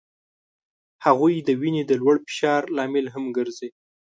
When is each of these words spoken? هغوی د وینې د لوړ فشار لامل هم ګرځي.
هغوی 1.05 1.35
د 1.47 1.49
وینې 1.61 1.83
د 1.87 1.91
لوړ 2.01 2.15
فشار 2.27 2.61
لامل 2.75 3.05
هم 3.15 3.25
ګرځي. 3.37 3.69